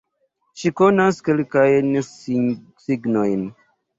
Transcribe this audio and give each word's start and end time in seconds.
Ŝi 0.63 0.71
konas 0.79 1.19
kelkajn 1.27 1.91
signojn 2.09 3.47